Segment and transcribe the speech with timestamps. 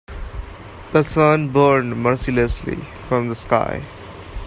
[0.93, 3.83] The sun burned mercilessly from the sky.